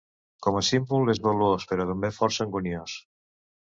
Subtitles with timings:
[0.47, 3.01] Com a símbol és valuós, però també força anguniós.